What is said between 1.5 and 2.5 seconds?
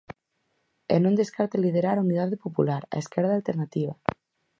liderar a unidade